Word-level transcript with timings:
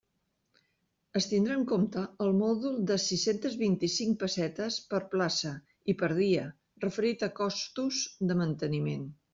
Es 1.19 1.27
tindrà 1.33 1.57
en 1.59 1.65
compte 1.71 2.05
el 2.25 2.33
mòdul 2.39 2.79
de 2.93 2.97
sis-centes 3.03 3.59
vint-i-cinc 3.61 4.19
pessetes 4.25 4.79
per 4.95 5.03
plaça 5.13 5.53
i 5.95 5.97
per 6.03 6.11
dia 6.25 6.51
referit 6.89 7.29
a 7.31 7.33
costos 7.45 8.03
de 8.31 8.43
manteniment. 8.45 9.09